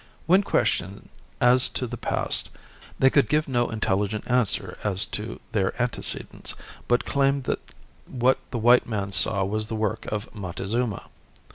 [0.25, 2.49] When questioned as to the past
[2.97, 6.55] they could give no intelligent answer as to their antecedents,
[6.87, 7.71] but claimed that
[8.07, 11.07] what the white man saw was the work of Montezuma.